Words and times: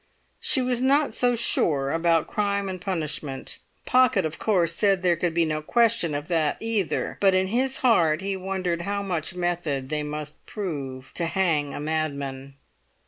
She 0.39 0.63
was 0.63 0.81
not 0.81 1.13
so 1.13 1.35
sure 1.35 1.91
about 1.91 2.25
crime 2.25 2.67
and 2.67 2.81
punishment. 2.81 3.59
Pocket, 3.85 4.25
of 4.25 4.39
course, 4.39 4.73
said 4.73 5.03
there 5.03 5.15
could 5.15 5.35
be 5.35 5.45
no 5.45 5.61
question 5.61 6.15
of 6.15 6.27
that 6.27 6.57
either; 6.59 7.19
but 7.21 7.35
in 7.35 7.45
his 7.45 7.77
heart 7.85 8.21
he 8.21 8.35
wondered 8.35 8.81
how 8.81 9.03
much 9.03 9.35
method 9.35 9.89
they 9.89 10.01
must 10.01 10.43
prove 10.47 11.11
to 11.13 11.27
hang 11.27 11.75
a 11.75 11.79
madman. 11.79 12.55